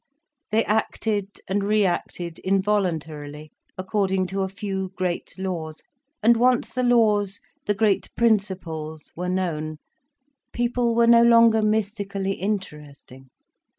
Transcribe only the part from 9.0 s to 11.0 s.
were known, people